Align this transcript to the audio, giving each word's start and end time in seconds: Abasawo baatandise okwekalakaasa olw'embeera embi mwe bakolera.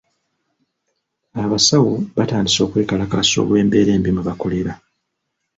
Abasawo 1.43 1.93
baatandise 2.15 2.59
okwekalakaasa 2.65 3.35
olw'embeera 3.43 3.91
embi 3.97 4.09
mwe 4.13 4.25
bakolera. 4.27 4.73